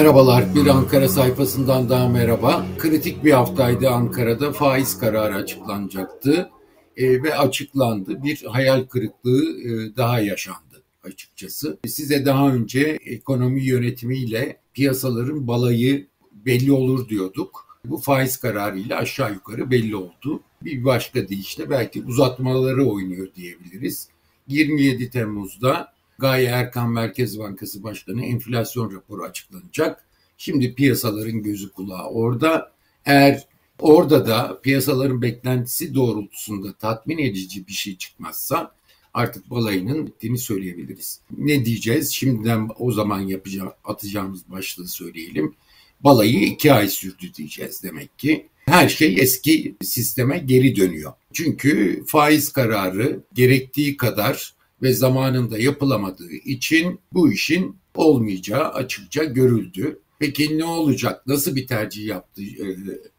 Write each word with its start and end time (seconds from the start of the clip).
Merhabalar, 0.00 0.54
bir 0.54 0.66
Ankara 0.66 1.08
sayfasından 1.08 1.88
daha 1.88 2.08
merhaba. 2.08 2.66
Kritik 2.78 3.24
bir 3.24 3.32
haftaydı 3.32 3.90
Ankara'da 3.90 4.52
faiz 4.52 4.98
kararı 4.98 5.34
açıklanacaktı 5.34 6.50
e, 6.96 7.22
ve 7.22 7.36
açıklandı. 7.36 8.22
Bir 8.22 8.44
hayal 8.44 8.84
kırıklığı 8.84 9.60
e, 9.60 9.96
daha 9.96 10.20
yaşandı 10.20 10.82
açıkçası. 11.04 11.78
Size 11.86 12.26
daha 12.26 12.52
önce 12.52 12.98
ekonomi 13.06 13.64
yönetimiyle 13.64 14.60
piyasaların 14.74 15.46
balayı 15.46 16.06
belli 16.32 16.72
olur 16.72 17.08
diyorduk. 17.08 17.80
Bu 17.84 17.98
faiz 17.98 18.36
kararıyla 18.36 18.98
aşağı 18.98 19.32
yukarı 19.32 19.70
belli 19.70 19.96
oldu. 19.96 20.40
Bir 20.62 20.84
başka 20.84 21.28
deyişle 21.28 21.70
belki 21.70 22.02
uzatmaları 22.02 22.84
oynuyor 22.84 23.28
diyebiliriz. 23.34 24.08
27 24.48 25.10
Temmuz'da 25.10 25.92
Gaye 26.20 26.46
Erkan 26.46 26.90
Merkez 26.90 27.38
Bankası 27.38 27.82
Başkanı 27.82 28.24
enflasyon 28.24 28.94
raporu 28.94 29.22
açıklanacak. 29.22 30.04
Şimdi 30.38 30.74
piyasaların 30.74 31.42
gözü 31.42 31.72
kulağı 31.72 32.06
orada. 32.06 32.72
Eğer 33.04 33.46
orada 33.78 34.26
da 34.26 34.60
piyasaların 34.62 35.22
beklentisi 35.22 35.94
doğrultusunda 35.94 36.72
tatmin 36.72 37.18
edici 37.18 37.66
bir 37.66 37.72
şey 37.72 37.96
çıkmazsa 37.96 38.74
artık 39.14 39.50
balayının 39.50 40.06
bittiğini 40.06 40.38
söyleyebiliriz. 40.38 41.20
Ne 41.38 41.64
diyeceğiz? 41.64 42.12
Şimdiden 42.12 42.68
o 42.78 42.92
zaman 42.92 43.20
yapacağım, 43.20 43.72
atacağımız 43.84 44.50
başlığı 44.50 44.88
söyleyelim. 44.88 45.54
Balayı 46.00 46.42
iki 46.42 46.72
ay 46.72 46.88
sürdü 46.88 47.34
diyeceğiz 47.34 47.82
demek 47.82 48.18
ki. 48.18 48.46
Her 48.66 48.88
şey 48.88 49.16
eski 49.18 49.74
sisteme 49.82 50.38
geri 50.38 50.76
dönüyor. 50.76 51.12
Çünkü 51.32 52.02
faiz 52.06 52.52
kararı 52.52 53.20
gerektiği 53.34 53.96
kadar 53.96 54.54
ve 54.82 54.92
zamanında 54.92 55.58
yapılamadığı 55.58 56.32
için 56.32 57.00
bu 57.12 57.32
işin 57.32 57.76
olmayacağı 57.94 58.68
açıkça 58.68 59.24
görüldü. 59.24 59.98
Peki 60.18 60.58
ne 60.58 60.64
olacak? 60.64 61.26
Nasıl 61.26 61.56
bir 61.56 61.66
tercih 61.66 62.06
yaptı 62.06 62.42
e, 62.42 62.66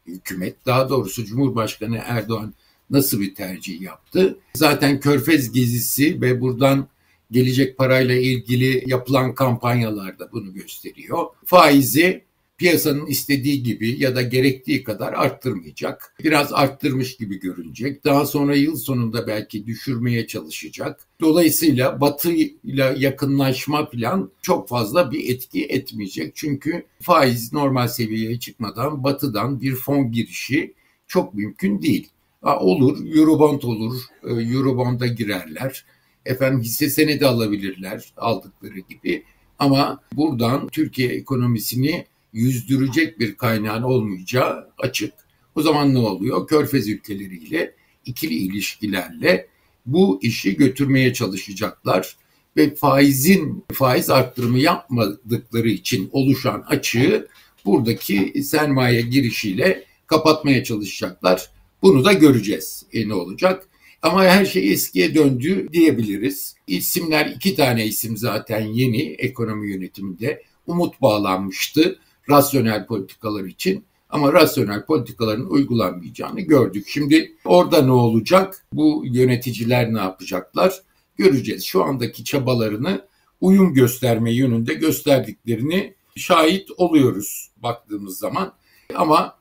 hükümet? 0.06 0.66
Daha 0.66 0.88
doğrusu 0.88 1.24
Cumhurbaşkanı 1.24 2.00
Erdoğan 2.06 2.54
nasıl 2.90 3.20
bir 3.20 3.34
tercih 3.34 3.80
yaptı? 3.80 4.38
Zaten 4.54 5.00
Körfez 5.00 5.52
gezisi 5.52 6.20
ve 6.20 6.40
buradan 6.40 6.88
gelecek 7.30 7.78
parayla 7.78 8.14
ilgili 8.14 8.84
yapılan 8.86 9.34
kampanyalar 9.34 10.18
da 10.18 10.32
bunu 10.32 10.54
gösteriyor. 10.54 11.26
Faizi 11.44 12.24
piyasanın 12.62 13.06
istediği 13.06 13.62
gibi 13.62 14.02
ya 14.02 14.16
da 14.16 14.22
gerektiği 14.22 14.84
kadar 14.84 15.12
arttırmayacak. 15.12 16.14
Biraz 16.24 16.52
arttırmış 16.52 17.16
gibi 17.16 17.40
görünecek. 17.40 18.04
Daha 18.04 18.26
sonra 18.26 18.54
yıl 18.54 18.76
sonunda 18.76 19.26
belki 19.26 19.66
düşürmeye 19.66 20.26
çalışacak. 20.26 21.00
Dolayısıyla 21.20 22.00
Batı 22.00 22.32
ile 22.32 22.94
yakınlaşma 22.98 23.90
plan 23.90 24.30
çok 24.42 24.68
fazla 24.68 25.10
bir 25.10 25.34
etki 25.34 25.64
etmeyecek. 25.64 26.32
Çünkü 26.36 26.86
faiz 27.00 27.52
normal 27.52 27.88
seviyeye 27.88 28.38
çıkmadan 28.40 29.04
Batı'dan 29.04 29.60
bir 29.60 29.74
fon 29.74 30.12
girişi 30.12 30.74
çok 31.06 31.34
mümkün 31.34 31.82
değil. 31.82 32.08
Ha, 32.42 32.60
olur, 32.60 33.16
Eurobond 33.16 33.62
olur, 33.62 34.00
e, 34.24 34.30
Eurobond'a 34.30 35.06
girerler. 35.06 35.84
Efendim 36.26 36.60
hisse 36.60 36.90
senedi 36.90 37.26
alabilirler 37.26 38.12
aldıkları 38.16 38.78
gibi. 38.78 39.24
Ama 39.58 40.02
buradan 40.12 40.68
Türkiye 40.68 41.08
ekonomisini 41.08 42.04
yüzdürecek 42.32 43.20
bir 43.20 43.34
kaynağın 43.34 43.82
olmayacağı 43.82 44.68
açık. 44.78 45.14
O 45.54 45.62
zaman 45.62 45.94
ne 45.94 45.98
oluyor? 45.98 46.46
Körfez 46.46 46.88
ülkeleriyle 46.88 47.74
ikili 48.04 48.34
ilişkilerle 48.34 49.48
bu 49.86 50.18
işi 50.22 50.56
götürmeye 50.56 51.14
çalışacaklar 51.14 52.16
ve 52.56 52.74
faizin 52.74 53.64
faiz 53.72 54.10
arttırımı 54.10 54.58
yapmadıkları 54.58 55.68
için 55.68 56.08
oluşan 56.12 56.64
açığı 56.68 57.28
buradaki 57.64 58.42
sermaye 58.44 59.00
girişiyle 59.00 59.84
kapatmaya 60.06 60.64
çalışacaklar. 60.64 61.50
Bunu 61.82 62.04
da 62.04 62.12
göreceğiz. 62.12 62.86
E 62.92 63.08
ne 63.08 63.14
olacak? 63.14 63.68
Ama 64.02 64.24
her 64.24 64.44
şey 64.44 64.72
eskiye 64.72 65.14
döndü 65.14 65.68
diyebiliriz. 65.72 66.56
İsimler 66.66 67.26
iki 67.26 67.54
tane 67.54 67.86
isim 67.86 68.16
zaten 68.16 68.60
yeni 68.60 69.02
ekonomi 69.02 69.70
yönetiminde 69.70 70.42
umut 70.66 71.00
bağlanmıştı 71.00 71.98
rasyonel 72.28 72.86
politikalar 72.86 73.44
için 73.44 73.84
ama 74.10 74.32
rasyonel 74.32 74.86
politikaların 74.86 75.46
uygulanmayacağını 75.46 76.40
gördük. 76.40 76.86
Şimdi 76.88 77.36
orada 77.44 77.82
ne 77.82 77.92
olacak? 77.92 78.66
Bu 78.72 79.02
yöneticiler 79.06 79.94
ne 79.94 79.98
yapacaklar? 79.98 80.82
Göreceğiz. 81.16 81.64
Şu 81.64 81.84
andaki 81.84 82.24
çabalarını 82.24 83.06
uyum 83.40 83.74
gösterme 83.74 84.32
yönünde 84.32 84.74
gösterdiklerini 84.74 85.94
şahit 86.16 86.70
oluyoruz 86.76 87.50
baktığımız 87.56 88.18
zaman. 88.18 88.52
Ama 88.94 89.38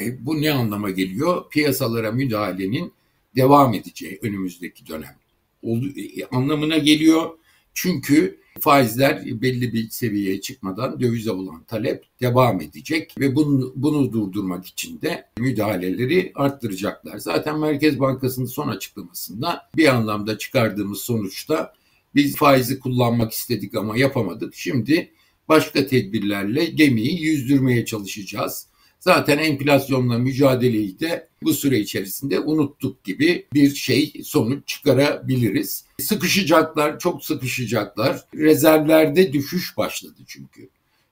e, 0.00 0.26
bu 0.26 0.42
ne 0.42 0.52
anlama 0.52 0.90
geliyor? 0.90 1.50
Piyasalara 1.50 2.12
müdahalenin 2.12 2.92
devam 3.36 3.74
edeceği 3.74 4.18
önümüzdeki 4.22 4.86
dönem 4.86 5.16
oldu, 5.62 5.86
e, 5.86 6.24
anlamına 6.24 6.78
geliyor. 6.78 7.30
Çünkü 7.74 8.38
faizler 8.60 9.24
belli 9.42 9.72
bir 9.72 9.90
seviyeye 9.90 10.40
çıkmadan 10.40 11.00
dövize 11.00 11.30
olan 11.30 11.64
talep 11.64 12.04
devam 12.20 12.60
edecek 12.60 13.14
ve 13.20 13.34
bunu, 13.36 13.72
bunu 13.76 14.12
durdurmak 14.12 14.66
için 14.66 15.00
de 15.00 15.28
müdahaleleri 15.38 16.32
arttıracaklar. 16.34 17.18
Zaten 17.18 17.58
Merkez 17.60 18.00
Bankası'nın 18.00 18.46
son 18.46 18.68
açıklamasında 18.68 19.62
bir 19.76 19.94
anlamda 19.94 20.38
çıkardığımız 20.38 20.98
sonuçta 20.98 21.74
biz 22.14 22.36
faizi 22.36 22.80
kullanmak 22.80 23.32
istedik 23.32 23.74
ama 23.74 23.96
yapamadık. 23.96 24.54
Şimdi 24.54 25.10
başka 25.48 25.86
tedbirlerle 25.86 26.64
gemiyi 26.64 27.22
yüzdürmeye 27.22 27.84
çalışacağız. 27.84 28.66
Zaten 29.04 29.38
enflasyonla 29.38 30.18
mücadeleyi 30.18 31.00
de 31.00 31.28
bu 31.42 31.54
süre 31.54 31.78
içerisinde 31.78 32.40
unuttuk 32.40 33.04
gibi 33.04 33.46
bir 33.54 33.74
şey 33.74 34.12
sonuç 34.24 34.68
çıkarabiliriz. 34.68 35.84
Sıkışacaklar, 36.00 36.98
çok 36.98 37.24
sıkışacaklar. 37.24 38.24
Rezervlerde 38.34 39.32
düşüş 39.32 39.76
başladı 39.76 40.20
çünkü. 40.26 40.68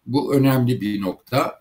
Bu 0.06 0.34
önemli 0.34 0.80
bir 0.80 1.00
nokta. 1.00 1.60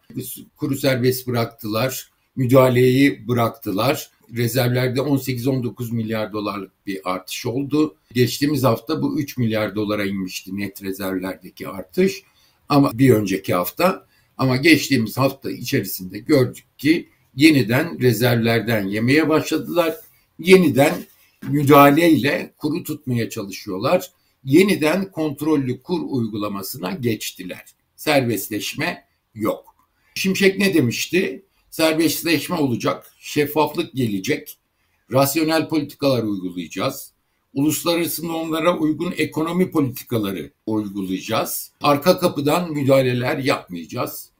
Kuru 0.57 0.77
serbest 0.77 1.27
bıraktılar, 1.27 2.09
müdahaleyi 2.35 3.27
bıraktılar. 3.27 4.09
Rezervlerde 4.35 4.99
18-19 4.99 5.93
milyar 5.93 6.33
dolarlık 6.33 6.71
bir 6.87 6.99
artış 7.03 7.45
oldu. 7.45 7.95
Geçtiğimiz 8.13 8.63
hafta 8.63 9.01
bu 9.01 9.19
3 9.19 9.37
milyar 9.37 9.75
dolara 9.75 10.05
inmişti 10.05 10.57
net 10.57 10.83
rezervlerdeki 10.83 11.67
artış. 11.67 12.23
Ama 12.69 12.91
bir 12.93 13.09
önceki 13.09 13.53
hafta 13.53 14.10
ama 14.41 14.55
geçtiğimiz 14.57 15.17
hafta 15.17 15.51
içerisinde 15.51 16.19
gördük 16.19 16.65
ki 16.77 17.09
yeniden 17.35 18.01
rezervlerden 18.01 18.87
yemeye 18.87 19.29
başladılar. 19.29 19.95
Yeniden 20.39 21.05
müdahaleyle 21.41 22.53
kuru 22.57 22.83
tutmaya 22.83 23.29
çalışıyorlar. 23.29 24.11
Yeniden 24.43 25.11
kontrollü 25.11 25.81
kur 25.81 26.01
uygulamasına 26.09 26.91
geçtiler. 26.91 27.65
Serbestleşme 27.95 29.05
yok. 29.35 29.75
Şimşek 30.15 30.59
ne 30.59 30.73
demişti? 30.73 31.45
Serbestleşme 31.69 32.55
olacak, 32.55 33.13
şeffaflık 33.19 33.93
gelecek, 33.93 34.57
rasyonel 35.11 35.69
politikalar 35.69 36.23
uygulayacağız. 36.23 37.11
Uluslararası 37.53 38.27
normlara 38.27 38.77
uygun 38.77 39.13
ekonomi 39.17 39.71
politikaları 39.71 40.51
uygulayacağız. 40.65 41.71
Arka 41.81 42.19
kapıdan 42.19 42.71
müdahaleler 42.71 43.37
yapmayacağız. 43.37 44.30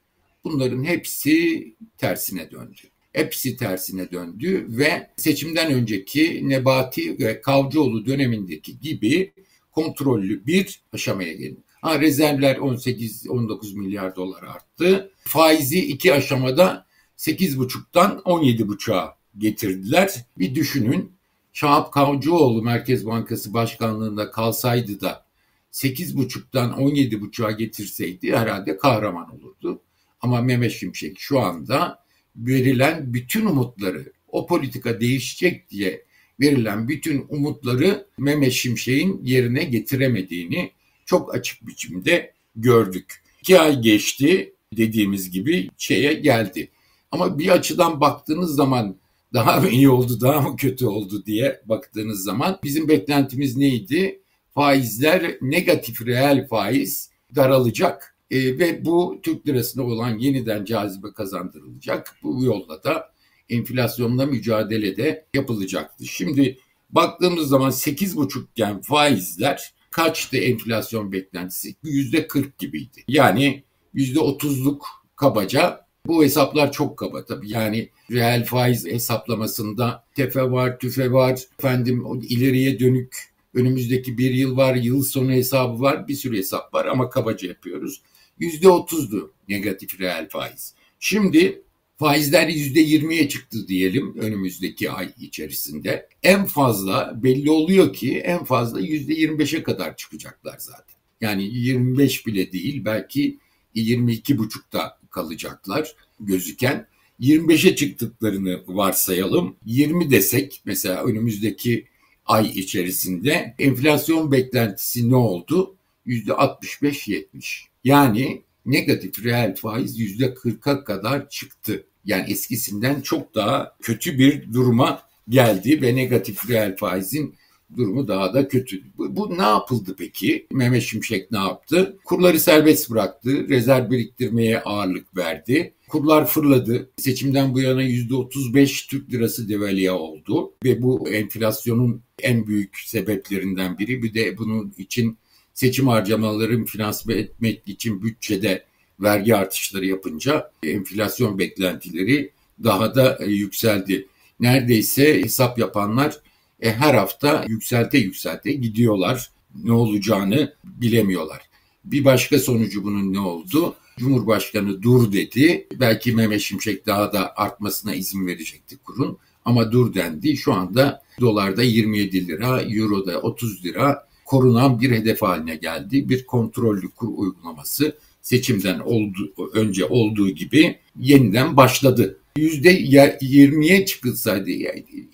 Bunların 0.43 0.83
hepsi 0.83 1.75
tersine 1.97 2.51
döndü. 2.51 2.81
Hepsi 3.13 3.57
tersine 3.57 4.11
döndü 4.11 4.65
ve 4.69 5.09
seçimden 5.17 5.73
önceki 5.73 6.49
Nebati 6.49 7.19
ve 7.19 7.41
Kavcıoğlu 7.41 8.05
dönemindeki 8.05 8.79
gibi 8.79 9.33
kontrollü 9.71 10.45
bir 10.45 10.81
aşamaya 10.93 11.33
geldi. 11.33 11.63
Ha, 11.81 11.99
rezervler 11.99 12.55
18-19 12.55 13.77
milyar 13.77 14.15
dolar 14.15 14.43
arttı. 14.43 15.11
Faizi 15.23 15.79
iki 15.79 16.13
aşamada 16.13 16.85
8,5'tan 17.17 18.21
17,5'a 18.21 19.17
getirdiler. 19.37 20.25
Bir 20.37 20.55
düşünün 20.55 21.11
Şahap 21.53 21.93
Kavcıoğlu 21.93 22.63
Merkez 22.63 23.05
Bankası 23.05 23.53
Başkanlığında 23.53 24.31
kalsaydı 24.31 25.01
da 25.01 25.25
8,5'tan 25.71 26.71
17,5'a 26.71 27.51
getirseydi 27.51 28.35
herhalde 28.35 28.77
kahraman 28.77 29.35
olurdu. 29.35 29.81
Ama 30.21 30.41
Mehmet 30.41 30.71
Şimşek 30.71 31.19
şu 31.19 31.39
anda 31.39 32.03
verilen 32.35 33.13
bütün 33.13 33.45
umutları, 33.45 34.13
o 34.27 34.47
politika 34.47 35.01
değişecek 35.01 35.69
diye 35.69 36.05
verilen 36.39 36.87
bütün 36.87 37.25
umutları 37.29 38.07
Mehmet 38.17 38.51
Şimşek'in 38.51 39.21
yerine 39.23 39.63
getiremediğini 39.63 40.71
çok 41.05 41.35
açık 41.35 41.67
biçimde 41.67 42.33
gördük. 42.55 43.21
İki 43.41 43.59
ay 43.59 43.81
geçti 43.81 44.53
dediğimiz 44.77 45.31
gibi 45.31 45.69
şeye 45.77 46.13
geldi. 46.13 46.71
Ama 47.11 47.39
bir 47.39 47.49
açıdan 47.49 48.01
baktığınız 48.01 48.55
zaman 48.55 48.95
daha 49.33 49.61
mı 49.61 49.69
iyi 49.69 49.89
oldu, 49.89 50.21
daha 50.21 50.41
mı 50.41 50.55
kötü 50.55 50.85
oldu 50.85 51.25
diye 51.25 51.61
baktığınız 51.65 52.23
zaman 52.23 52.59
bizim 52.63 52.87
beklentimiz 52.87 53.57
neydi? 53.57 54.21
Faizler 54.53 55.37
negatif 55.41 56.05
reel 56.05 56.47
faiz 56.47 57.09
daralacak 57.35 58.10
E, 58.31 58.59
ve 58.59 58.85
bu 58.85 59.19
Türk 59.23 59.47
lirasına 59.47 59.83
olan 59.83 60.17
yeniden 60.17 60.65
cazibe 60.65 61.11
kazandırılacak. 61.11 62.15
Bu 62.23 62.43
yolla 62.43 62.83
da 62.83 63.11
enflasyonla 63.49 64.25
mücadelede 64.25 65.25
yapılacaktı. 65.33 66.05
Şimdi 66.05 66.57
baktığımız 66.89 67.47
zaman 67.47 67.71
8,5 67.71 68.43
iken 68.51 68.81
faizler 68.81 69.73
kaçtı 69.91 70.37
enflasyon 70.37 71.11
beklentisi? 71.11 71.75
Yüzde 71.83 72.27
40 72.27 72.57
gibiydi. 72.57 73.03
Yani 73.07 73.63
yüzde 73.93 74.19
30'luk 74.19 74.79
kabaca 75.15 75.85
bu 76.05 76.23
hesaplar 76.23 76.71
çok 76.71 76.97
kaba 76.97 77.25
tabii. 77.25 77.49
Yani 77.49 77.89
reel 78.11 78.45
faiz 78.45 78.85
hesaplamasında 78.85 80.03
tefe 80.15 80.51
var, 80.51 80.79
tüfe 80.79 81.11
var, 81.11 81.39
efendim 81.59 82.05
ileriye 82.29 82.79
dönük 82.79 83.31
önümüzdeki 83.53 84.17
bir 84.17 84.31
yıl 84.31 84.57
var, 84.57 84.75
yıl 84.75 85.03
sonu 85.03 85.31
hesabı 85.31 85.81
var, 85.81 86.07
bir 86.07 86.15
sürü 86.15 86.37
hesap 86.37 86.73
var 86.73 86.85
ama 86.85 87.09
kabaca 87.09 87.47
yapıyoruz. 87.47 88.01
Yüzde 88.41 88.69
otuzdu 88.69 89.33
negatif 89.49 89.99
reel 89.99 90.29
faiz. 90.29 90.73
Şimdi 90.99 91.61
faizler 91.97 92.47
yüzde 92.47 92.79
yirmiye 92.79 93.29
çıktı 93.29 93.67
diyelim 93.67 94.17
önümüzdeki 94.17 94.91
ay 94.91 95.13
içerisinde. 95.19 96.09
En 96.23 96.45
fazla 96.45 97.23
belli 97.23 97.51
oluyor 97.51 97.93
ki 97.93 98.19
en 98.19 98.43
fazla 98.43 98.79
yüzde 98.79 99.13
yirmi 99.13 99.39
beşe 99.39 99.63
kadar 99.63 99.95
çıkacaklar 99.95 100.57
zaten. 100.59 100.95
Yani 101.21 101.43
25 101.43 102.27
bile 102.27 102.51
değil 102.51 102.85
belki 102.85 103.37
22 103.75 104.37
buçukta 104.37 104.97
kalacaklar 105.09 105.95
gözüken. 106.19 106.87
25'e 107.19 107.75
çıktıklarını 107.75 108.63
varsayalım. 108.67 109.55
20 109.65 110.11
desek 110.11 110.61
mesela 110.65 111.03
önümüzdeki 111.03 111.85
ay 112.25 112.49
içerisinde 112.49 113.55
enflasyon 113.59 114.31
beklentisi 114.31 115.11
ne 115.11 115.15
oldu? 115.15 115.75
%65-70. 116.07 117.70
Yani 117.83 118.43
negatif 118.65 119.25
reel 119.25 119.55
faiz 119.55 119.99
%40'a 119.99 120.83
kadar 120.83 121.29
çıktı. 121.29 121.85
Yani 122.05 122.31
eskisinden 122.31 123.01
çok 123.01 123.35
daha 123.35 123.75
kötü 123.81 124.17
bir 124.17 124.53
duruma 124.53 125.01
geldi 125.29 125.81
ve 125.81 125.95
negatif 125.95 126.49
reel 126.49 126.75
faizin 126.77 127.35
durumu 127.77 128.07
daha 128.07 128.33
da 128.33 128.47
kötü. 128.47 128.81
Bu, 128.97 129.15
bu 129.15 129.37
ne 129.37 129.41
yapıldı 129.41 129.95
peki? 129.97 130.47
Mehmet 130.51 130.83
Şimşek 130.83 131.31
ne 131.31 131.37
yaptı? 131.37 131.97
Kurları 132.05 132.39
serbest 132.39 132.89
bıraktı, 132.89 133.49
rezerv 133.49 133.91
biriktirmeye 133.91 134.61
ağırlık 134.61 135.17
verdi. 135.17 135.73
Kurlar 135.89 136.27
fırladı. 136.27 136.89
Seçimden 136.97 137.53
bu 137.53 137.59
yana 137.59 137.83
%35 137.83 138.89
Türk 138.89 139.13
lirası 139.13 139.49
devalüe 139.49 139.91
oldu 139.91 140.53
ve 140.63 140.81
bu 140.81 141.09
enflasyonun 141.09 142.01
en 142.19 142.47
büyük 142.47 142.77
sebeplerinden 142.85 143.77
biri. 143.77 144.03
Bir 144.03 144.13
de 144.13 144.37
bunun 144.37 144.73
için 144.77 145.17
seçim 145.53 145.87
harcamalarını 145.87 146.65
finanse 146.65 147.13
etmek 147.13 147.67
için 147.67 148.03
bütçede 148.03 148.65
vergi 148.99 149.35
artışları 149.35 149.85
yapınca 149.85 150.51
enflasyon 150.63 151.39
beklentileri 151.39 152.31
daha 152.63 152.95
da 152.95 153.19
yükseldi. 153.25 154.07
Neredeyse 154.39 155.23
hesap 155.23 155.59
yapanlar 155.59 156.17
e, 156.61 156.71
her 156.73 156.93
hafta 156.93 157.45
yükselte 157.47 157.97
yükselte 157.97 158.51
gidiyorlar. 158.51 159.29
Ne 159.63 159.71
olacağını 159.71 160.53
bilemiyorlar. 160.63 161.41
Bir 161.85 162.05
başka 162.05 162.39
sonucu 162.39 162.83
bunun 162.83 163.13
ne 163.13 163.19
oldu? 163.19 163.75
Cumhurbaşkanı 163.97 164.81
dur 164.81 165.13
dedi. 165.13 165.67
Belki 165.79 166.11
Mehmet 166.11 166.41
Şimşek 166.41 166.85
daha 166.85 167.13
da 167.13 167.35
artmasına 167.35 167.95
izin 167.95 168.27
verecekti 168.27 168.77
kurun. 168.77 169.17
Ama 169.45 169.71
dur 169.71 169.93
dendi. 169.93 170.37
Şu 170.37 170.53
anda 170.53 171.03
dolarda 171.19 171.63
27 171.63 172.27
lira, 172.27 172.61
euroda 172.61 173.21
30 173.21 173.65
lira 173.65 174.07
korunan 174.31 174.81
bir 174.81 174.91
hedef 174.91 175.21
haline 175.21 175.55
geldi. 175.55 176.09
Bir 176.09 176.25
kontrollü 176.25 176.89
kur 176.89 177.07
uygulaması 177.15 177.97
seçimden 178.21 178.79
oldu, 178.79 179.33
önce 179.53 179.85
olduğu 179.85 180.29
gibi 180.29 180.77
yeniden 180.99 181.57
başladı. 181.57 182.19
%20'ye 182.37 183.85
çıkılsaydı 183.85 184.49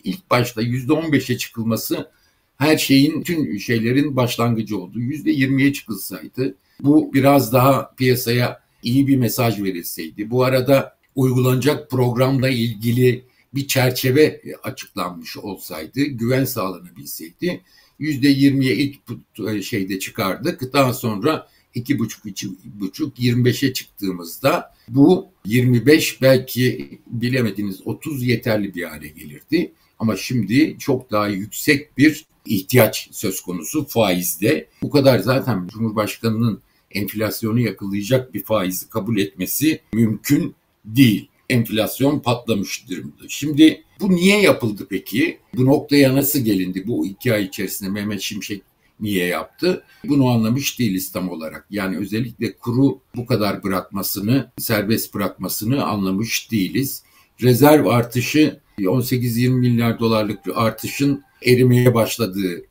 ilk 0.04 0.30
başta 0.30 0.62
%15'e 0.62 1.38
çıkılması 1.38 2.12
her 2.58 2.78
şeyin 2.78 3.24
tüm 3.24 3.60
şeylerin 3.60 4.16
başlangıcı 4.16 4.78
oldu. 4.78 5.00
%20'ye 5.00 5.74
çıkılsaydı 5.74 6.56
bu 6.80 7.14
biraz 7.14 7.54
daha 7.54 7.96
piyasaya 7.96 8.60
iyi 8.84 9.08
bir 9.08 9.18
mesaj 9.18 9.64
verilseydi. 9.64 10.30
Bu 10.30 10.44
arada 10.44 10.98
uygulanacak 11.16 11.92
programla 11.92 12.50
ilgili 12.50 13.26
bir 13.56 13.68
çerçeve 13.68 14.42
açıklanmış 14.64 15.38
olsaydı, 15.38 16.02
güven 16.02 16.46
sağlanabilseydi 16.46 17.62
%20'ye 18.00 18.76
ilk 18.76 19.64
şeyde 19.64 20.00
çıkardık. 20.00 20.74
Daha 20.74 20.94
sonra 20.94 21.48
iki 21.76 22.00
buçuk, 22.00 22.26
iki 22.26 22.48
buçuk, 22.66 23.20
25'e 23.20 23.74
çıktığımızda 23.74 24.74
bu 24.90 25.28
25 25.46 26.22
belki 26.22 27.00
bilemediniz 27.08 27.82
30 27.86 28.24
yeterli 28.24 28.76
bir 28.76 28.84
hale 28.84 29.08
gelirdi. 29.08 29.72
Ama 30.00 30.16
şimdi 30.16 30.76
çok 30.80 31.12
daha 31.12 31.28
yüksek 31.28 31.98
bir 31.98 32.26
ihtiyaç 32.46 33.10
söz 33.12 33.42
konusu 33.42 33.86
faizde. 33.86 34.68
Bu 34.82 34.90
kadar 34.90 35.20
zaten 35.20 35.68
Cumhurbaşkanı'nın 35.68 36.62
enflasyonu 36.92 37.60
yakalayacak 37.60 38.34
bir 38.34 38.44
faizi 38.44 38.90
kabul 38.90 39.18
etmesi 39.18 39.82
mümkün 39.94 40.56
değil. 40.86 41.30
Enflasyon 41.50 42.20
patlamış 42.20 42.90
durumda. 42.90 43.24
Şimdi 43.28 43.84
bu 44.00 44.16
niye 44.16 44.42
yapıldı 44.42 44.88
peki? 44.90 45.40
Bu 45.54 45.66
noktaya 45.66 46.16
nasıl 46.16 46.40
gelindi 46.40 46.88
bu 46.88 47.06
iki 47.06 47.34
ay 47.34 47.44
içerisinde 47.44 47.90
Mehmet 47.90 48.22
Şimşek 48.22 48.62
niye 49.00 49.26
yaptı? 49.26 49.84
Bunu 50.04 50.30
anlamış 50.30 50.80
değiliz 50.80 51.12
tam 51.12 51.30
olarak. 51.30 51.66
Yani 51.70 51.98
özellikle 51.98 52.54
kuru 52.54 53.00
bu 53.16 53.26
kadar 53.26 53.64
bırakmasını, 53.64 54.52
serbest 54.58 55.14
bırakmasını 55.14 55.86
anlamış 55.86 56.52
değiliz. 56.52 57.04
Rezerv 57.42 57.86
artışı 57.86 58.60
18-20 58.80 59.50
milyar 59.50 60.00
dolarlık 60.00 60.46
bir 60.46 60.66
artışın 60.66 61.24
erimeye 61.46 61.94
başladığı 61.94 62.66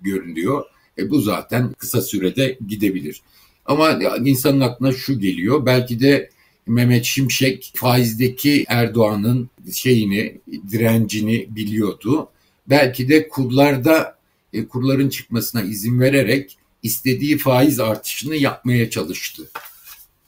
görünüyor. 0.00 0.64
E 0.98 1.10
bu 1.10 1.20
zaten 1.20 1.72
kısa 1.78 2.02
sürede 2.02 2.58
gidebilir. 2.68 3.22
Ama 3.66 3.98
insanın 4.24 4.60
aklına 4.60 4.92
şu 4.92 5.20
geliyor. 5.20 5.66
Belki 5.66 6.00
de 6.00 6.30
Mehmet 6.66 7.04
Şimşek 7.04 7.72
faizdeki 7.74 8.64
Erdoğan'ın 8.68 9.50
şeyini, 9.72 10.40
direncini 10.70 11.46
biliyordu. 11.56 12.28
Belki 12.66 13.08
de 13.08 13.28
kurlarda 13.28 14.18
e, 14.52 14.68
kurların 14.68 15.08
çıkmasına 15.08 15.62
izin 15.62 16.00
vererek 16.00 16.56
istediği 16.82 17.38
faiz 17.38 17.80
artışını 17.80 18.36
yapmaya 18.36 18.90
çalıştı. 18.90 19.50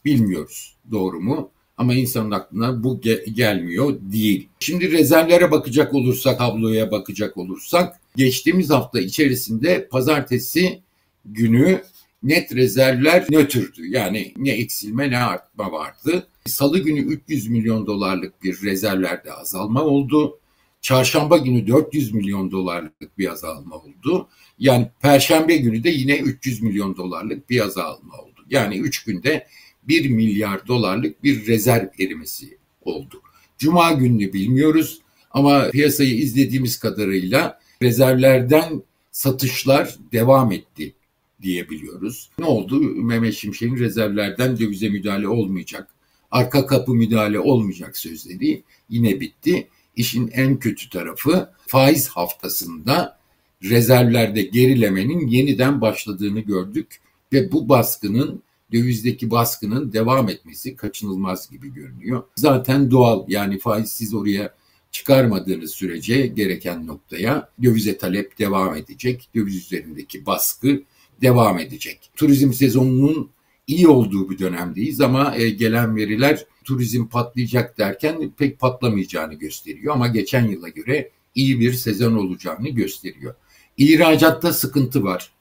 Bilmiyoruz 0.04 0.74
doğru 0.90 1.20
mu? 1.20 1.50
Ama 1.76 1.94
insanın 1.94 2.30
aklına 2.30 2.84
bu 2.84 3.00
ge- 3.00 3.30
gelmiyor 3.30 3.96
değil. 4.00 4.48
Şimdi 4.60 4.92
rezervlere 4.92 5.50
bakacak 5.50 5.94
olursak, 5.94 6.38
tabloya 6.38 6.90
bakacak 6.90 7.36
olursak 7.36 8.00
geçtiğimiz 8.16 8.70
hafta 8.70 9.00
içerisinde 9.00 9.88
pazartesi 9.88 10.80
günü 11.24 11.82
net 12.24 12.54
rezervler 12.54 13.26
nötrdü. 13.30 13.86
Yani 13.88 14.32
ne 14.36 14.50
eksilme 14.50 15.10
ne 15.10 15.18
artma 15.18 15.72
vardı. 15.72 16.28
Salı 16.46 16.78
günü 16.78 17.00
300 17.00 17.48
milyon 17.48 17.86
dolarlık 17.86 18.42
bir 18.42 18.62
rezervlerde 18.62 19.32
azalma 19.32 19.82
oldu. 19.82 20.38
Çarşamba 20.80 21.38
günü 21.38 21.66
400 21.66 22.14
milyon 22.14 22.50
dolarlık 22.50 23.18
bir 23.18 23.32
azalma 23.32 23.76
oldu. 23.76 24.28
Yani 24.58 24.90
perşembe 25.02 25.56
günü 25.56 25.84
de 25.84 25.90
yine 25.90 26.18
300 26.18 26.62
milyon 26.62 26.96
dolarlık 26.96 27.50
bir 27.50 27.60
azalma 27.60 28.16
oldu. 28.18 28.40
Yani 28.50 28.78
3 28.78 29.04
günde 29.04 29.46
1 29.82 30.10
milyar 30.10 30.66
dolarlık 30.66 31.24
bir 31.24 31.46
rezerv 31.46 31.86
erimesi 31.98 32.58
oldu. 32.82 33.22
Cuma 33.58 33.92
gününü 33.92 34.32
bilmiyoruz 34.32 35.00
ama 35.30 35.70
piyasayı 35.70 36.14
izlediğimiz 36.14 36.78
kadarıyla 36.78 37.58
rezervlerden 37.82 38.82
satışlar 39.12 39.96
devam 40.12 40.52
etti 40.52 40.94
diyebiliyoruz. 41.44 42.30
Ne 42.38 42.44
oldu? 42.44 42.80
Mehmet 42.80 43.34
Şimşek'in 43.34 43.76
rezervlerden 43.76 44.58
dövize 44.58 44.88
müdahale 44.88 45.28
olmayacak, 45.28 45.88
arka 46.30 46.66
kapı 46.66 46.94
müdahale 46.94 47.40
olmayacak 47.40 47.96
sözleri 47.96 48.62
yine 48.88 49.20
bitti. 49.20 49.68
İşin 49.96 50.28
en 50.28 50.58
kötü 50.58 50.90
tarafı 50.90 51.50
faiz 51.66 52.08
haftasında 52.08 53.18
rezervlerde 53.62 54.42
gerilemenin 54.42 55.26
yeniden 55.26 55.80
başladığını 55.80 56.40
gördük 56.40 57.00
ve 57.32 57.52
bu 57.52 57.68
baskının 57.68 58.42
dövizdeki 58.72 59.30
baskının 59.30 59.92
devam 59.92 60.28
etmesi 60.28 60.76
kaçınılmaz 60.76 61.50
gibi 61.50 61.74
görünüyor. 61.74 62.22
Zaten 62.36 62.90
doğal 62.90 63.24
yani 63.28 63.58
faizsiz 63.58 64.14
oraya 64.14 64.54
çıkarmadığınız 64.90 65.70
sürece 65.70 66.26
gereken 66.26 66.86
noktaya 66.86 67.48
dövize 67.62 67.98
talep 67.98 68.38
devam 68.38 68.76
edecek. 68.76 69.28
Döviz 69.34 69.56
üzerindeki 69.56 70.26
baskı 70.26 70.82
devam 71.22 71.58
edecek. 71.58 72.10
Turizm 72.16 72.52
sezonunun 72.52 73.30
iyi 73.66 73.88
olduğu 73.88 74.30
bir 74.30 74.38
dönemdeyiz 74.38 75.00
ama 75.00 75.36
e, 75.36 75.50
gelen 75.50 75.96
veriler 75.96 76.46
turizm 76.64 77.06
patlayacak 77.06 77.78
derken 77.78 78.30
pek 78.38 78.60
patlamayacağını 78.60 79.34
gösteriyor 79.34 79.94
ama 79.94 80.08
geçen 80.08 80.48
yıla 80.48 80.68
göre 80.68 81.10
iyi 81.34 81.60
bir 81.60 81.72
sezon 81.72 82.14
olacağını 82.14 82.68
gösteriyor. 82.68 83.34
İhracatta 83.76 84.52
sıkıntı 84.52 85.04
var. 85.04 85.32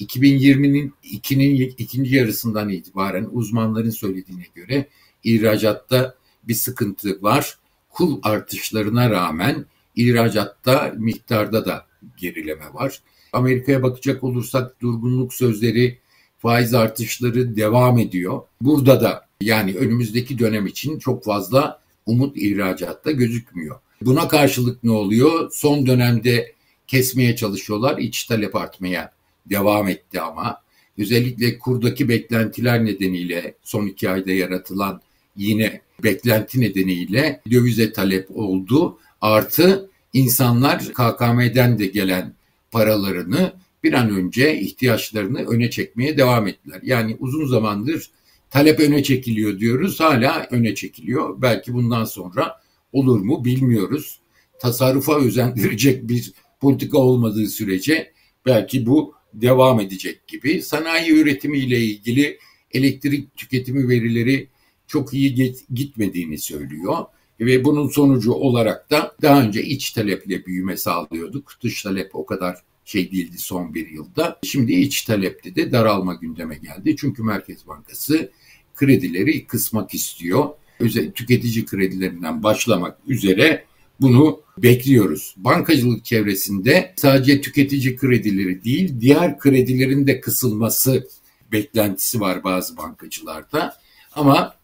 2020'nin 0.00 0.94
ikinin 1.02 1.74
ikinci 1.78 2.16
yarısından 2.16 2.68
itibaren 2.68 3.28
uzmanların 3.32 3.90
söylediğine 3.90 4.46
göre 4.54 4.88
ihracatta 5.24 6.14
bir 6.44 6.54
sıkıntı 6.54 7.22
var. 7.22 7.58
Kul 7.90 8.20
artışlarına 8.22 9.10
rağmen 9.10 9.66
ihracatta 9.96 10.94
miktarda 10.98 11.66
da 11.66 11.86
gerileme 12.16 12.74
var. 12.74 13.02
Amerika'ya 13.32 13.82
bakacak 13.82 14.24
olursak 14.24 14.80
durgunluk 14.82 15.34
sözleri, 15.34 15.98
faiz 16.38 16.74
artışları 16.74 17.56
devam 17.56 17.98
ediyor. 17.98 18.40
Burada 18.60 19.00
da 19.00 19.26
yani 19.40 19.74
önümüzdeki 19.74 20.38
dönem 20.38 20.66
için 20.66 20.98
çok 20.98 21.24
fazla 21.24 21.80
umut 22.06 22.36
ihracatta 22.36 23.10
gözükmüyor. 23.10 23.80
Buna 24.02 24.28
karşılık 24.28 24.84
ne 24.84 24.90
oluyor? 24.90 25.50
Son 25.52 25.86
dönemde 25.86 26.52
kesmeye 26.86 27.36
çalışıyorlar. 27.36 27.98
İç 27.98 28.24
talep 28.24 28.56
artmaya 28.56 29.12
devam 29.46 29.88
etti 29.88 30.20
ama 30.20 30.62
özellikle 30.98 31.58
kurdaki 31.58 32.08
beklentiler 32.08 32.84
nedeniyle 32.84 33.54
son 33.62 33.86
iki 33.86 34.10
ayda 34.10 34.32
yaratılan 34.32 35.00
yine 35.36 35.80
beklenti 36.04 36.60
nedeniyle 36.60 37.40
dövize 37.50 37.92
talep 37.92 38.28
oldu. 38.34 38.98
Artı 39.20 39.90
insanlar 40.12 40.84
KKM'den 40.84 41.78
de 41.78 41.86
gelen 41.86 42.34
paralarını 42.70 43.52
bir 43.84 43.92
an 43.92 44.10
önce 44.10 44.60
ihtiyaçlarını 44.60 45.38
öne 45.38 45.70
çekmeye 45.70 46.18
devam 46.18 46.48
ettiler. 46.48 46.80
Yani 46.82 47.16
uzun 47.20 47.46
zamandır 47.46 48.10
talep 48.50 48.80
öne 48.80 49.02
çekiliyor 49.02 49.58
diyoruz. 49.58 50.00
Hala 50.00 50.48
öne 50.50 50.74
çekiliyor. 50.74 51.42
Belki 51.42 51.74
bundan 51.74 52.04
sonra 52.04 52.60
olur 52.92 53.20
mu 53.20 53.44
bilmiyoruz. 53.44 54.20
Tasarrufa 54.60 55.20
özendirecek 55.20 56.08
bir 56.08 56.32
politika 56.60 56.98
olmadığı 56.98 57.46
sürece 57.46 58.12
belki 58.46 58.86
bu 58.86 59.14
devam 59.34 59.80
edecek 59.80 60.28
gibi. 60.28 60.62
Sanayi 60.62 61.12
üretimiyle 61.12 61.78
ilgili 61.78 62.38
elektrik 62.72 63.36
tüketimi 63.36 63.88
verileri 63.88 64.48
çok 64.86 65.14
iyi 65.14 65.54
gitmediğini 65.74 66.38
söylüyor. 66.38 66.96
Ve 67.40 67.64
bunun 67.64 67.88
sonucu 67.88 68.32
olarak 68.32 68.90
da 68.90 69.14
daha 69.22 69.42
önce 69.42 69.62
iç 69.62 69.90
taleple 69.90 70.46
büyüme 70.46 70.76
sağlıyorduk. 70.76 71.52
Dış 71.62 71.82
talep 71.82 72.14
o 72.14 72.26
kadar 72.26 72.56
şey 72.84 73.12
değildi 73.12 73.38
son 73.38 73.74
bir 73.74 73.90
yılda. 73.90 74.38
Şimdi 74.42 74.72
iç 74.72 75.02
talepte 75.02 75.54
de 75.54 75.72
daralma 75.72 76.14
gündeme 76.14 76.56
geldi. 76.56 76.96
Çünkü 76.96 77.22
Merkez 77.22 77.66
Bankası 77.66 78.30
kredileri 78.74 79.46
kısmak 79.46 79.94
istiyor. 79.94 80.48
Özel 80.80 81.12
tüketici 81.12 81.66
kredilerinden 81.66 82.42
başlamak 82.42 82.98
üzere 83.06 83.64
bunu 84.00 84.40
bekliyoruz. 84.58 85.34
Bankacılık 85.36 86.04
çevresinde 86.04 86.94
sadece 86.96 87.40
tüketici 87.40 87.96
kredileri 87.96 88.64
değil, 88.64 89.00
diğer 89.00 89.38
kredilerin 89.38 90.06
de 90.06 90.20
kısılması 90.20 91.08
beklentisi 91.52 92.20
var 92.20 92.44
bazı 92.44 92.76
bankacılarda. 92.76 93.76
Ama 94.12 94.54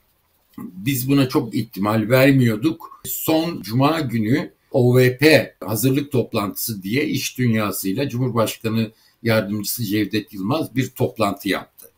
biz 0.58 1.10
buna 1.10 1.28
çok 1.28 1.54
ihtimal 1.54 2.08
vermiyorduk. 2.08 3.02
Son 3.04 3.62
cuma 3.62 4.00
günü 4.00 4.52
OVP 4.70 5.54
hazırlık 5.64 6.12
toplantısı 6.12 6.82
diye 6.82 7.04
iş 7.06 7.38
dünyasıyla 7.38 8.08
Cumhurbaşkanı 8.08 8.92
Yardımcısı 9.22 9.84
Cevdet 9.84 10.32
Yılmaz 10.32 10.76
bir 10.76 10.90
toplantı 10.90 11.48
yaptı. 11.48 11.90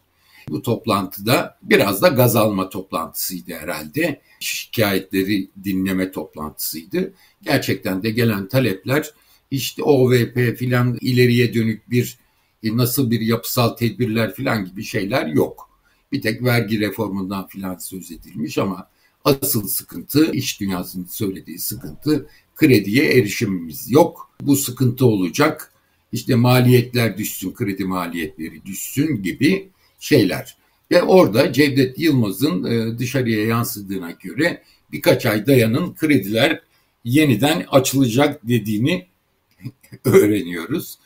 Bu 0.49 0.63
toplantıda 0.63 1.59
biraz 1.63 2.03
da 2.03 2.09
gaz 2.09 2.37
alma 2.37 2.69
toplantısıydı 2.69 3.55
herhalde. 3.55 4.21
Şikayetleri 4.41 5.51
dinleme 5.65 6.11
toplantısıydı. 6.11 7.13
Gerçekten 7.43 8.03
de 8.03 8.11
gelen 8.11 8.49
talepler 8.49 9.11
işte 9.51 9.83
OVP 9.83 10.57
filan 10.59 10.99
ileriye 11.01 11.55
dönük 11.55 11.91
bir 11.91 12.19
nasıl 12.63 13.11
bir 13.11 13.21
yapısal 13.21 13.69
tedbirler 13.69 14.35
filan 14.35 14.65
gibi 14.65 14.85
şeyler 14.85 15.27
yok. 15.27 15.68
Bir 16.13 16.23
tek 16.23 16.45
vergi 16.45 16.81
reformundan 16.81 17.47
filan 17.47 17.77
söz 17.77 18.11
edilmiş 18.11 18.59
ama 18.59 18.89
asıl 19.25 19.69
sıkıntı 19.69 20.33
iş 20.33 20.61
dünyasının 20.61 21.07
söylediği 21.07 21.59
sıkıntı 21.59 22.27
krediye 22.57 23.05
erişimimiz 23.05 23.91
yok. 23.91 24.31
Bu 24.41 24.57
sıkıntı 24.57 25.07
olacak. 25.07 25.73
İşte 26.13 26.35
maliyetler 26.35 27.19
düşsün, 27.19 27.55
kredi 27.55 27.85
maliyetleri 27.85 28.67
düşsün 28.67 29.23
gibi 29.23 29.69
şeyler. 29.99 30.57
Ve 30.91 31.03
orada 31.03 31.53
Cevdet 31.53 31.99
Yılmaz'ın 31.99 32.65
e, 32.65 32.99
dışarıya 32.99 33.45
yansıdığına 33.45 34.11
göre 34.11 34.63
birkaç 34.93 35.27
ay 35.27 35.47
dayanın 35.47 35.95
krediler 35.95 36.61
yeniden 37.05 37.67
açılacak 37.71 38.49
dediğini 38.49 39.07
öğreniyoruz. 40.05 40.99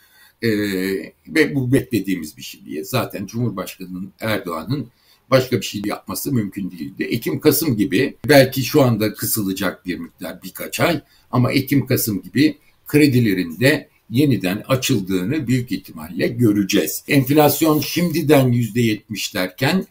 Ee, 0.43 0.49
ve 1.27 1.55
bu 1.55 1.73
beklediğimiz 1.73 2.37
bir 2.37 2.41
şey 2.41 2.65
diye. 2.65 2.83
Zaten 2.83 3.25
Cumhurbaşkanı 3.25 4.03
Erdoğan'ın 4.19 4.87
başka 5.31 5.57
bir 5.57 5.65
şey 5.65 5.81
yapması 5.85 6.31
mümkün 6.31 6.71
değildi. 6.71 7.03
Ekim-Kasım 7.03 7.77
gibi 7.77 8.17
belki 8.29 8.63
şu 8.63 8.81
anda 8.81 9.13
kısılacak 9.13 9.85
bir 9.85 9.97
miktar 9.97 10.43
birkaç 10.43 10.79
ay 10.79 11.01
ama 11.31 11.51
Ekim-Kasım 11.51 12.21
gibi 12.21 12.57
kredilerinde 12.87 13.89
yeniden 14.09 14.63
açıldığını 14.67 15.47
büyük 15.47 15.71
ihtimalle 15.71 16.27
göreceğiz. 16.27 17.03
Enflasyon 17.07 17.79
şimdiden 17.79 18.53
%70 18.53 19.33
derken 19.33 19.85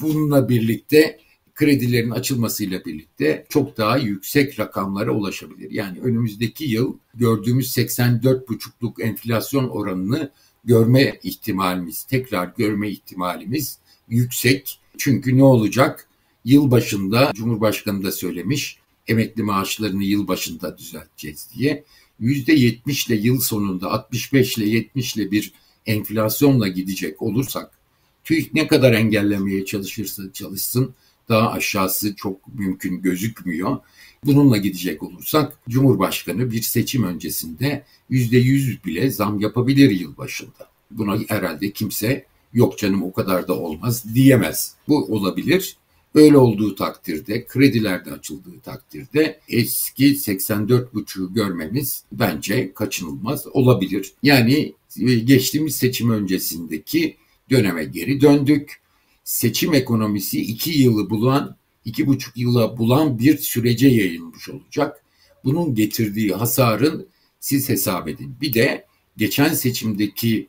bununla 0.00 0.48
birlikte 0.48 1.18
kredilerin 1.54 2.10
açılmasıyla 2.10 2.84
birlikte 2.84 3.46
çok 3.48 3.76
daha 3.76 3.96
yüksek 3.96 4.60
rakamlara 4.60 5.10
ulaşabilir. 5.10 5.70
Yani 5.70 6.00
önümüzdeki 6.00 6.64
yıl 6.64 6.96
gördüğümüz 7.14 7.76
84,5'luk 7.76 9.02
enflasyon 9.02 9.68
oranını 9.68 10.30
görme 10.64 11.18
ihtimalimiz, 11.22 12.04
tekrar 12.04 12.52
görme 12.58 12.90
ihtimalimiz 12.90 13.78
yüksek. 14.08 14.80
Çünkü 14.98 15.38
ne 15.38 15.44
olacak? 15.44 16.08
Yıl 16.44 16.70
başında 16.70 17.32
Cumhurbaşkanı 17.34 18.04
da 18.04 18.12
söylemiş 18.12 18.78
emekli 19.06 19.42
maaşlarını 19.42 20.04
yıl 20.04 20.28
başında 20.28 20.78
düzelteceğiz 20.78 21.48
diye. 21.56 21.84
%70 22.20 23.12
ile 23.12 23.20
yıl 23.20 23.40
sonunda 23.40 23.90
65 23.90 24.58
ile 24.58 24.68
70 24.68 25.16
ile 25.16 25.30
bir 25.30 25.52
enflasyonla 25.86 26.68
gidecek 26.68 27.22
olursak 27.22 27.78
TÜİK 28.24 28.54
ne 28.54 28.66
kadar 28.66 28.92
engellemeye 28.92 29.64
çalışırsa 29.64 30.22
çalışsın 30.32 30.94
daha 31.28 31.50
aşağısı 31.50 32.16
çok 32.16 32.54
mümkün 32.54 33.02
gözükmüyor. 33.02 33.76
Bununla 34.24 34.56
gidecek 34.56 35.02
olursak 35.02 35.58
Cumhurbaşkanı 35.68 36.50
bir 36.50 36.62
seçim 36.62 37.04
öncesinde 37.04 37.84
yüzde 38.10 38.38
yüz 38.38 38.84
bile 38.84 39.10
zam 39.10 39.40
yapabilir 39.40 39.90
yıl 39.90 40.16
başında. 40.16 40.68
Buna 40.90 41.18
herhalde 41.28 41.70
kimse 41.70 42.26
yok 42.52 42.78
canım 42.78 43.02
o 43.02 43.12
kadar 43.12 43.48
da 43.48 43.58
olmaz 43.58 44.14
diyemez. 44.14 44.74
Bu 44.88 45.04
olabilir. 45.04 45.76
Öyle 46.14 46.36
olduğu 46.36 46.74
takdirde, 46.74 47.46
krediler 47.46 48.04
de 48.04 48.12
açıldığı 48.12 48.60
takdirde 48.60 49.40
eski 49.48 50.14
84,5'u 50.14 51.34
görmemiz 51.34 52.04
bence 52.12 52.72
kaçınılmaz 52.74 53.46
olabilir. 53.46 54.12
Yani 54.22 54.74
e, 55.00 55.14
geçtiğimiz 55.14 55.76
seçim 55.76 56.10
öncesindeki 56.10 57.16
döneme 57.50 57.84
geri 57.84 58.20
döndük 58.20 58.80
seçim 59.24 59.74
ekonomisi 59.74 60.40
iki 60.40 60.70
yılı 60.70 61.10
bulan, 61.10 61.56
iki 61.84 62.06
buçuk 62.06 62.36
yıla 62.36 62.78
bulan 62.78 63.18
bir 63.18 63.38
sürece 63.38 63.88
yayılmış 63.88 64.48
olacak. 64.48 65.04
Bunun 65.44 65.74
getirdiği 65.74 66.32
hasarın 66.32 67.08
siz 67.40 67.68
hesap 67.68 68.08
edin. 68.08 68.36
Bir 68.40 68.52
de 68.52 68.86
geçen 69.16 69.54
seçimdeki 69.54 70.48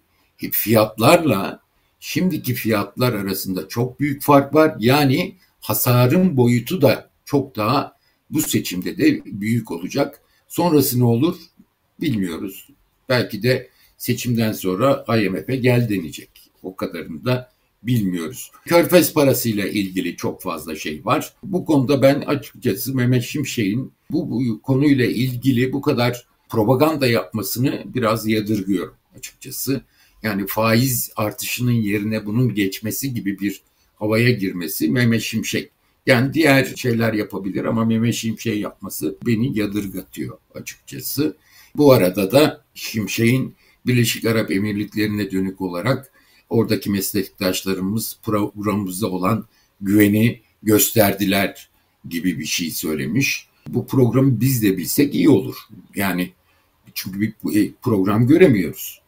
fiyatlarla 0.51 1.59
şimdiki 1.99 2.53
fiyatlar 2.53 3.13
arasında 3.13 3.67
çok 3.67 3.99
büyük 3.99 4.21
fark 4.21 4.55
var. 4.55 4.75
Yani 4.79 5.35
hasarın 5.61 6.37
boyutu 6.37 6.81
da 6.81 7.09
çok 7.25 7.55
daha 7.55 7.95
bu 8.29 8.41
seçimde 8.41 8.97
de 8.97 9.21
büyük 9.25 9.71
olacak. 9.71 10.21
Sonrası 10.47 10.99
ne 10.99 11.03
olur 11.03 11.37
bilmiyoruz. 12.01 12.69
Belki 13.09 13.43
de 13.43 13.69
seçimden 13.97 14.51
sonra 14.51 15.05
IMF'e 15.17 15.55
gel 15.55 15.89
denecek. 15.89 16.29
O 16.63 16.75
kadarını 16.75 17.25
da 17.25 17.54
bilmiyoruz. 17.87 18.51
Körfez 18.65 19.13
parasıyla 19.13 19.67
ilgili 19.67 20.15
çok 20.15 20.41
fazla 20.41 20.75
şey 20.75 21.05
var. 21.05 21.33
Bu 21.43 21.65
konuda 21.65 22.01
ben 22.01 22.21
açıkçası 22.21 22.95
Mehmet 22.95 23.23
Şimşek'in 23.23 23.91
bu, 24.11 24.29
bu 24.29 24.61
konuyla 24.61 25.05
ilgili 25.05 25.73
bu 25.73 25.81
kadar 25.81 26.25
propaganda 26.49 27.07
yapmasını 27.07 27.83
biraz 27.85 28.27
yadırgıyorum 28.27 28.95
açıkçası. 29.17 29.81
Yani 30.23 30.47
faiz 30.47 31.11
artışının 31.15 31.71
yerine 31.71 32.25
bunun 32.25 32.55
geçmesi 32.55 33.13
gibi 33.13 33.39
bir 33.39 33.61
havaya 33.95 34.31
girmesi 34.31 34.89
Mehmet 34.89 35.21
Şimşek. 35.21 35.71
Yani 36.05 36.33
diğer 36.33 36.73
şeyler 36.75 37.13
yapabilir 37.13 37.65
ama 37.65 37.85
Mehmet 37.85 38.13
Şimşek 38.13 38.57
yapması 38.57 39.17
beni 39.25 39.59
yadırgatıyor 39.59 40.37
açıkçası. 40.55 41.37
Bu 41.77 41.93
arada 41.93 42.31
da 42.31 42.63
Şimşek'in 42.73 43.55
Birleşik 43.85 44.25
Arap 44.25 44.51
Emirlikleri'ne 44.51 45.31
dönük 45.31 45.61
olarak 45.61 46.11
oradaki 46.49 46.89
meslektaşlarımız 46.91 48.17
programımızda 48.23 49.11
olan 49.11 49.45
güveni 49.81 50.41
gösterdiler 50.63 51.69
gibi 52.09 52.39
bir 52.39 52.45
şey 52.45 52.71
söylemiş. 52.71 53.47
Bu 53.67 53.87
programı 53.87 54.41
biz 54.41 54.63
de 54.63 54.77
bilsek 54.77 55.15
iyi 55.15 55.29
olur. 55.29 55.55
Yani 55.95 56.31
çünkü 56.93 57.21
bir 57.21 57.33
program 57.81 58.27
göremiyoruz. 58.27 59.01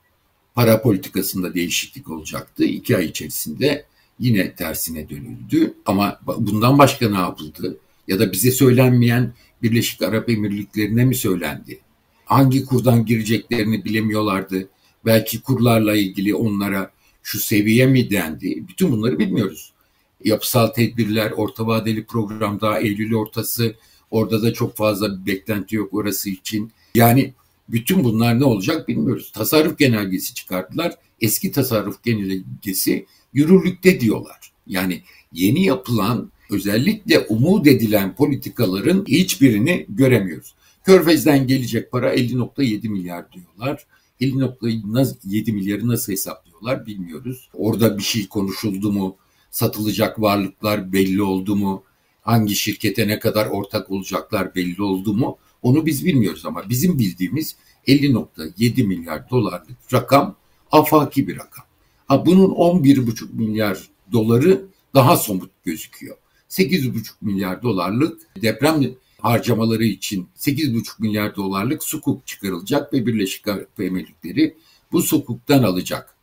para 0.56 0.82
politikasında 0.82 1.54
değişiklik 1.54 2.10
olacaktı. 2.10 2.64
İki 2.64 2.98
ay 2.98 3.06
içerisinde 3.06 3.86
yine 4.20 4.56
tersine 4.56 5.10
dönüldü. 5.10 5.74
Ama 5.86 6.20
bundan 6.38 6.78
başka 6.78 7.10
ne 7.10 7.18
yapıldı? 7.18 7.78
Ya 8.08 8.20
da 8.20 8.32
bize 8.32 8.52
söylenmeyen 8.52 9.34
Birleşik 9.64 10.02
Arap 10.02 10.30
Emirlikleri'ne 10.30 11.06
mi 11.06 11.16
söylendi? 11.16 11.80
Hangi 12.26 12.66
kurdan 12.66 13.06
gireceklerini 13.06 13.86
bilemiyorlardı. 13.86 14.70
Belki 15.06 15.42
kurlarla 15.42 15.96
ilgili 15.96 16.36
onlara 16.36 16.92
şu 17.28 17.40
seviye 17.40 17.86
mi 17.86 18.10
dendi? 18.10 18.64
Bütün 18.68 18.92
bunları 18.92 19.20
bilmiyoruz. 19.20 19.72
Yapısal 20.24 20.68
tedbirler, 20.68 21.32
orta 21.32 21.68
vadeli 21.68 22.06
programda 22.06 22.80
Eylül 22.80 23.16
ortası 23.16 23.76
orada 24.12 24.42
da 24.42 24.54
çok 24.54 24.76
fazla 24.76 25.20
bir 25.20 25.26
beklenti 25.34 25.76
yok 25.76 25.94
orası 25.94 26.30
için. 26.30 26.72
Yani 26.96 27.34
bütün 27.70 28.04
bunlar 28.04 28.40
ne 28.40 28.44
olacak 28.46 28.88
bilmiyoruz. 28.88 29.32
Tasarruf 29.32 29.78
genelgesi 29.78 30.34
çıkarttılar. 30.34 30.94
Eski 31.22 31.52
tasarruf 31.52 32.04
genelgesi 32.04 33.06
yürürlükte 33.34 34.00
diyorlar. 34.00 34.52
Yani 34.68 35.02
yeni 35.34 35.66
yapılan 35.66 36.32
özellikle 36.52 37.20
umut 37.20 37.68
edilen 37.68 38.16
politikaların 38.16 39.06
hiçbirini 39.08 39.86
göremiyoruz. 39.90 40.54
Körfez'den 40.84 41.48
gelecek 41.48 41.92
para 41.92 42.16
50.7 42.16 42.90
milyar 42.90 43.26
diyorlar. 43.32 43.86
50.7 44.22 45.52
milyarı 45.52 45.88
nasıl 45.88 46.12
hesaplıyorlar 46.12 46.86
bilmiyoruz. 46.86 47.50
Orada 47.54 47.98
bir 47.98 48.04
şey 48.04 48.28
konuşuldu 48.28 48.92
mu? 48.92 49.16
Satılacak 49.52 50.22
varlıklar 50.22 50.94
belli 50.94 51.22
oldu 51.22 51.56
mu? 51.56 51.84
Hangi 52.22 52.56
şirkete 52.56 53.08
ne 53.08 53.20
kadar 53.20 53.46
ortak 53.46 53.92
olacaklar 53.92 54.56
belli 54.56 54.82
oldu 54.82 55.14
mu? 55.14 55.38
Onu 55.62 55.86
biz 55.86 56.06
bilmiyoruz 56.06 56.46
ama 56.46 56.70
bizim 56.70 57.00
bildiğimiz 57.00 57.56
50.7 57.88 58.84
milyar 58.84 59.30
dolarlık 59.30 59.94
rakam 59.94 60.36
afaki 60.72 61.28
bir 61.28 61.36
rakam. 61.36 61.66
Ha, 62.08 62.26
bunun 62.26 62.50
11,5 62.50 63.34
milyar 63.34 63.88
doları 64.12 64.66
daha 64.94 65.18
somut 65.18 65.52
gözüküyor. 65.64 66.18
8,5 66.50 67.10
milyar 67.22 67.62
dolarlık 67.62 68.22
deprem 68.42 68.82
harcamaları 69.22 69.86
için 69.86 70.28
8,5 70.38 70.84
milyar 71.00 71.36
dolarlık 71.36 71.84
sukuk 71.84 72.28
çıkarılacak 72.28 72.94
ve 72.94 73.06
Birleşik 73.06 73.48
Arap 73.48 73.80
Emirlikleri 73.80 74.56
bu 74.92 75.02
sukuktan 75.02 75.64
alacak. 75.64 76.16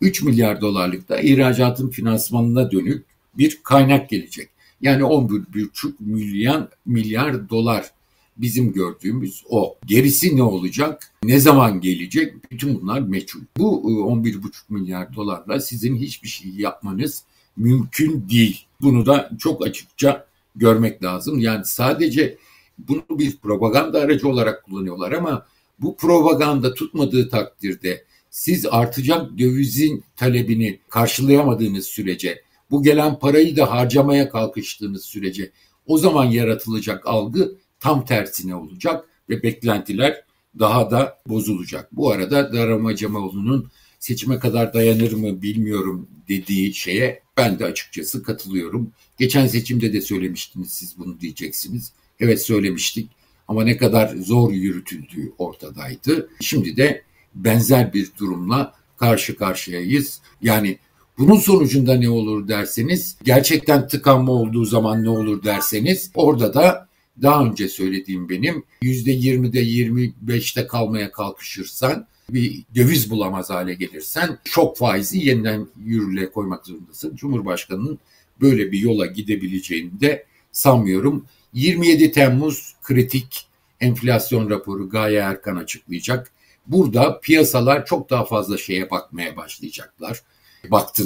3 0.00 0.22
milyar 0.22 0.60
dolarlık 0.60 1.08
da 1.08 1.20
ihracatın 1.20 1.90
finansmanına 1.90 2.70
dönük 2.70 3.04
bir 3.38 3.60
kaynak 3.62 4.10
gelecek. 4.10 4.48
Yani 4.80 5.02
11,5 5.02 5.92
milyar, 6.00 6.68
milyar 6.86 7.48
dolar 7.48 7.90
bizim 8.36 8.72
gördüğümüz 8.72 9.44
o. 9.48 9.78
Gerisi 9.86 10.36
ne 10.36 10.42
olacak? 10.42 11.12
Ne 11.24 11.40
zaman 11.40 11.80
gelecek? 11.80 12.50
Bütün 12.50 12.80
bunlar 12.80 13.00
meçhul. 13.00 13.40
Bu 13.56 13.82
11,5 14.10 14.46
e, 14.46 14.50
milyar 14.68 15.14
dolarla 15.14 15.60
sizin 15.60 15.96
hiçbir 15.96 16.28
şey 16.28 16.50
yapmanız 16.50 17.24
mümkün 17.56 18.28
değil. 18.30 18.64
Bunu 18.80 19.06
da 19.06 19.30
çok 19.38 19.66
açıkça 19.66 20.26
görmek 20.56 21.02
lazım. 21.02 21.38
Yani 21.38 21.64
sadece 21.64 22.38
bunu 22.78 23.02
bir 23.10 23.36
propaganda 23.36 24.00
aracı 24.00 24.28
olarak 24.28 24.64
kullanıyorlar 24.64 25.12
ama 25.12 25.46
bu 25.78 25.96
propaganda 25.96 26.74
tutmadığı 26.74 27.28
takdirde 27.28 28.04
siz 28.30 28.66
artacak 28.66 29.38
dövizin 29.38 30.04
talebini 30.16 30.80
karşılayamadığınız 30.88 31.86
sürece, 31.86 32.42
bu 32.70 32.82
gelen 32.82 33.18
parayı 33.18 33.56
da 33.56 33.70
harcamaya 33.70 34.30
kalkıştığınız 34.30 35.04
sürece 35.04 35.52
o 35.86 35.98
zaman 35.98 36.24
yaratılacak 36.24 37.06
algı 37.06 37.56
tam 37.80 38.04
tersine 38.04 38.54
olacak 38.54 39.08
ve 39.28 39.42
beklentiler 39.42 40.24
daha 40.58 40.90
da 40.90 41.18
bozulacak. 41.26 41.88
Bu 41.92 42.10
arada 42.10 42.52
Darama 42.52 42.96
Cemoğlu'nun 42.96 43.70
seçime 44.02 44.38
kadar 44.38 44.74
dayanır 44.74 45.12
mı 45.12 45.42
bilmiyorum 45.42 46.08
dediği 46.28 46.74
şeye 46.74 47.22
ben 47.36 47.58
de 47.58 47.64
açıkçası 47.64 48.22
katılıyorum. 48.22 48.92
Geçen 49.18 49.46
seçimde 49.46 49.92
de 49.92 50.00
söylemiştiniz 50.00 50.72
siz 50.72 50.98
bunu 50.98 51.20
diyeceksiniz. 51.20 51.92
Evet 52.20 52.42
söylemiştik 52.42 53.10
ama 53.48 53.64
ne 53.64 53.76
kadar 53.76 54.16
zor 54.16 54.52
yürütüldüğü 54.52 55.32
ortadaydı. 55.38 56.28
Şimdi 56.40 56.76
de 56.76 57.02
benzer 57.34 57.92
bir 57.92 58.08
durumla 58.18 58.74
karşı 58.96 59.36
karşıyayız. 59.36 60.20
Yani 60.42 60.78
bunun 61.18 61.38
sonucunda 61.38 61.94
ne 61.94 62.08
olur 62.08 62.48
derseniz, 62.48 63.16
gerçekten 63.24 63.88
tıkanma 63.88 64.32
olduğu 64.32 64.64
zaman 64.64 65.04
ne 65.04 65.08
olur 65.08 65.44
derseniz, 65.44 66.10
orada 66.14 66.54
da 66.54 66.88
daha 67.22 67.44
önce 67.44 67.68
söylediğim 67.68 68.28
benim 68.28 68.64
%20'de 68.82 69.62
25'te 69.62 70.66
kalmaya 70.66 71.12
kalkışırsan 71.12 72.06
bir 72.32 72.64
döviz 72.74 73.10
bulamaz 73.10 73.50
hale 73.50 73.74
gelirsen 73.74 74.38
şok 74.44 74.78
faizi 74.78 75.18
yeniden 75.18 75.68
yürürlüğe 75.84 76.30
koymak 76.30 76.66
zorundasın. 76.66 77.16
Cumhurbaşkanının 77.16 77.98
böyle 78.40 78.72
bir 78.72 78.78
yola 78.78 79.06
gidebileceğini 79.06 80.00
de 80.00 80.26
sanmıyorum. 80.52 81.26
27 81.52 82.12
Temmuz 82.12 82.74
kritik 82.82 83.46
enflasyon 83.80 84.50
raporu 84.50 84.88
Gaye 84.88 85.18
Erkan 85.18 85.56
açıklayacak. 85.56 86.32
Burada 86.66 87.20
piyasalar 87.20 87.86
çok 87.86 88.10
daha 88.10 88.24
fazla 88.24 88.58
şeye 88.58 88.90
bakmaya 88.90 89.36
başlayacaklar. 89.36 90.22
Baktı, 90.70 91.04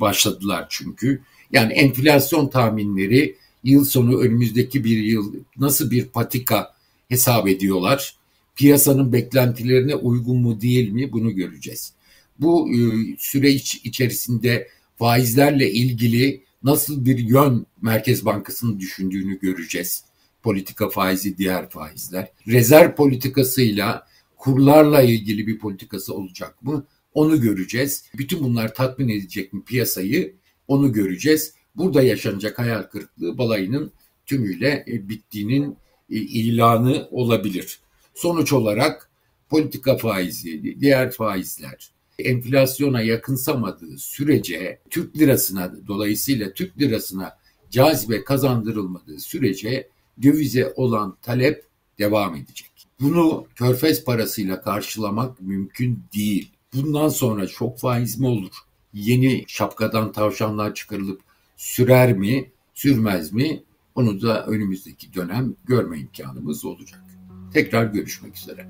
başladılar 0.00 0.66
çünkü. 0.68 1.22
Yani 1.52 1.72
enflasyon 1.72 2.48
tahminleri 2.48 3.36
yıl 3.64 3.84
sonu 3.84 4.20
önümüzdeki 4.20 4.84
bir 4.84 4.98
yıl 4.98 5.34
nasıl 5.56 5.90
bir 5.90 6.04
patika 6.04 6.74
hesap 7.08 7.48
ediyorlar? 7.48 8.15
Piyasanın 8.56 9.12
beklentilerine 9.12 9.94
uygun 9.94 10.40
mu 10.40 10.60
değil 10.60 10.92
mi 10.92 11.12
bunu 11.12 11.34
göreceğiz. 11.34 11.92
Bu 12.38 12.68
e, 12.70 12.78
süreç 13.18 13.74
içerisinde 13.84 14.68
faizlerle 14.96 15.70
ilgili 15.70 16.44
nasıl 16.62 17.04
bir 17.04 17.18
yön 17.18 17.66
Merkez 17.82 18.24
Bankası'nın 18.24 18.80
düşündüğünü 18.80 19.40
göreceğiz. 19.40 20.04
Politika 20.42 20.88
faizi, 20.88 21.38
diğer 21.38 21.70
faizler. 21.70 22.28
Rezerv 22.48 22.94
politikasıyla 22.94 24.06
kurlarla 24.36 25.02
ilgili 25.02 25.46
bir 25.46 25.58
politikası 25.58 26.14
olacak 26.14 26.62
mı? 26.62 26.86
Onu 27.14 27.40
göreceğiz. 27.40 28.04
Bütün 28.18 28.40
bunlar 28.40 28.74
tatmin 28.74 29.08
edecek 29.08 29.52
mi 29.52 29.64
piyasayı? 29.64 30.34
Onu 30.68 30.92
göreceğiz 30.92 31.54
burada 31.76 32.02
yaşanacak 32.02 32.58
hayal 32.58 32.82
kırıklığı 32.82 33.38
balayının 33.38 33.92
tümüyle 34.26 34.84
e, 34.88 35.08
bittiğinin 35.08 35.76
e, 36.10 36.16
ilanı 36.16 37.08
olabilir. 37.10 37.80
Sonuç 38.16 38.52
olarak 38.52 39.10
politika 39.48 39.96
faizi, 39.96 40.80
diğer 40.80 41.10
faizler 41.10 41.90
enflasyona 42.18 43.00
yakınsamadığı 43.00 43.98
sürece 43.98 44.78
Türk 44.90 45.18
lirasına 45.18 45.72
dolayısıyla 45.86 46.52
Türk 46.52 46.78
lirasına 46.78 47.36
cazibe 47.70 48.24
kazandırılmadığı 48.24 49.18
sürece 49.18 49.88
dövize 50.22 50.72
olan 50.76 51.16
talep 51.22 51.64
devam 51.98 52.36
edecek. 52.36 52.70
Bunu 53.00 53.46
körfez 53.54 54.04
parasıyla 54.04 54.62
karşılamak 54.62 55.40
mümkün 55.40 56.02
değil. 56.14 56.50
Bundan 56.74 57.08
sonra 57.08 57.46
çok 57.46 57.78
faiz 57.78 58.20
mi 58.20 58.26
olur? 58.26 58.54
Yeni 58.94 59.44
şapkadan 59.46 60.12
tavşanlar 60.12 60.74
çıkarılıp 60.74 61.20
sürer 61.56 62.12
mi, 62.12 62.50
sürmez 62.74 63.32
mi? 63.32 63.62
Onu 63.94 64.22
da 64.22 64.46
önümüzdeki 64.46 65.14
dönem 65.14 65.54
görme 65.64 65.98
imkanımız 65.98 66.64
olacak. 66.64 67.05
Tekrar 67.52 67.84
görüşmek 67.84 68.36
üzere. 68.36 68.66